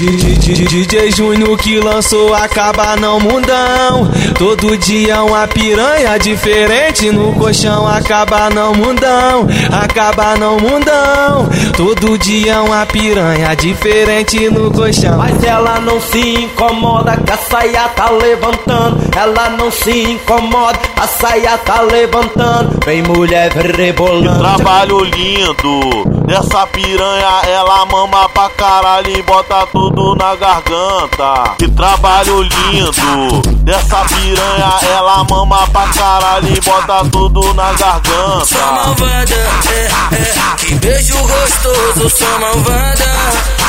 [0.00, 4.10] DJ Júnior que lançou acaba não mundão.
[4.38, 9.46] Todo dia uma piranha diferente no colchão acaba não mundão.
[9.70, 11.46] Acaba não mundão.
[11.76, 15.18] Todo dia uma piranha diferente no colchão.
[15.18, 19.00] Mas ela não se incomoda que a saia tá levantando.
[19.14, 22.78] Ela não se incomoda, a saia tá levantando.
[22.86, 24.38] Vem mulher rebolando.
[24.38, 31.54] Trabalho lindo dessa piranha, ela mama pra caralho e bota tudo tudo na garganta.
[31.58, 38.44] Que trabalho lindo dessa piranha, ela mama pra caralho e bota tudo na garganta.
[38.44, 39.34] Sou malvada,
[39.68, 43.10] é, é, que beijo gostoso, sou malvada.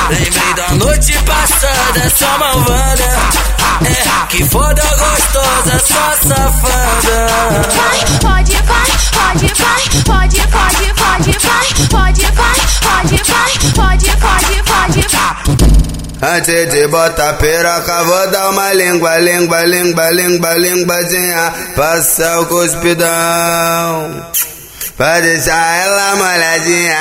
[0.09, 3.51] Lembrei da noite passada, sou malvada.
[3.83, 7.27] É, que foda gostosa, só safada.
[8.21, 8.50] Pode,
[16.23, 21.51] Antes de botar piroca, vou dar uma língua, língua, língua, língua, linguadinha.
[21.75, 24.21] Passa o cuspidão.
[24.95, 26.95] Pra deixar ela molhadinha.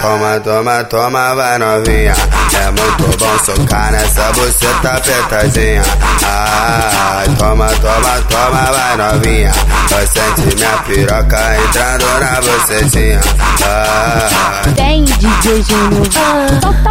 [0.00, 2.12] Toma, toma, toma, vai novinha.
[2.60, 5.82] É muito bom socar nessa buceta apertadinha.
[6.24, 9.52] Ah, toma, toma, toma, vai novinha.
[9.92, 13.20] Eu sente minha piroca entrando na bucetinha.
[13.64, 14.62] Ah.
[14.74, 16.90] Tem DJ Júnior, solta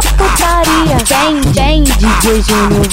[2.20, 2.86] tem DJ Júnior,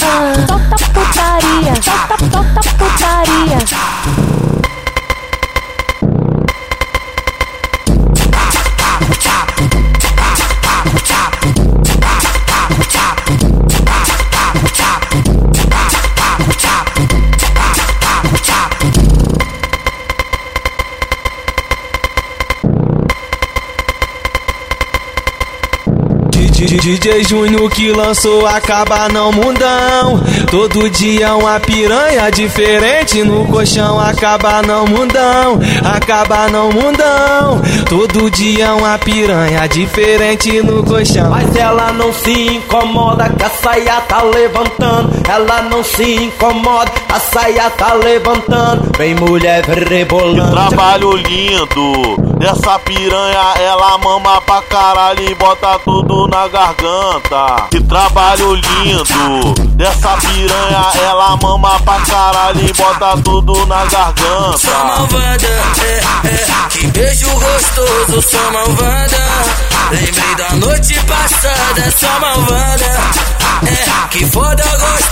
[26.68, 30.22] DJ Júnior que lançou acaba não mundão.
[30.52, 35.60] Todo dia uma piranha diferente no colchão acaba não mundão.
[35.83, 37.61] Acaba não mundão.
[37.88, 41.30] Todo dia uma piranha diferente no colchão.
[41.30, 45.10] Mas ela não se incomoda que a saia tá levantando.
[45.30, 48.92] Ela não se incomoda, a saia tá levantando.
[48.98, 50.50] Vem mulher rebolando.
[50.50, 57.68] Que trabalho lindo dessa piranha, ela mama pra caralho e bota tudo na garganta.
[57.70, 64.58] Que trabalho lindo dessa piranha, ela mama pra caralho e bota tudo na garganta.
[64.58, 65.48] Sou malvada,
[65.84, 69.28] é, é, que beijo gostoso, sou malvada.
[69.92, 72.98] Lembrei da noite passada, sou malvada.
[73.68, 75.07] É, que foda gostosa,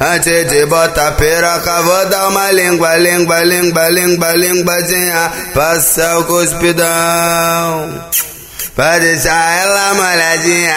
[0.00, 5.32] Antes de botar piroca, vou dar uma língua, língua, língua, língua, linguadinha.
[5.54, 8.04] Passa o cuspidão.
[8.74, 10.74] Pra deixar ela molhadinha.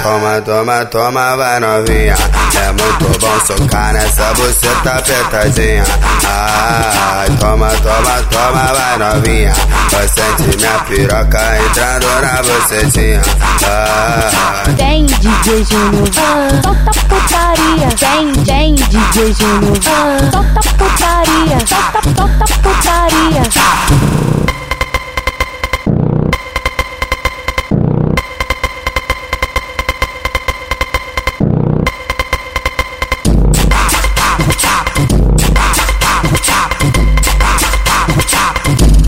[0.00, 2.14] Toma, toma, toma, vai novinha.
[2.64, 2.95] É muito
[3.46, 5.84] socar nessa buceta apertadinha.
[6.26, 9.52] Ai, toma, toma, toma, vai novinha.
[9.92, 13.22] Eu sente minha piroca entrando na bucetinha.
[13.62, 14.74] Ai.
[14.74, 17.88] Tem DJ Júnior, solta putaria.
[17.98, 19.78] Tem, tem DJ Júnior,
[20.32, 21.58] solta putaria.
[21.66, 24.45] Solta, solta putaria.